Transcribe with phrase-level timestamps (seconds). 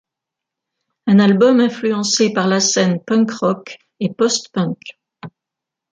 [1.05, 4.79] Un album influencé par la scène punk rock et post-punk.